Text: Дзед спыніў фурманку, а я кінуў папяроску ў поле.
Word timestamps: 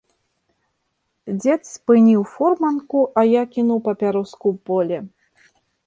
Дзед 1.41 1.61
спыніў 1.73 2.21
фурманку, 2.33 2.99
а 3.21 3.27
я 3.39 3.43
кінуў 3.55 3.79
папяроску 3.89 4.45
ў 4.57 4.67
поле. 4.73 4.99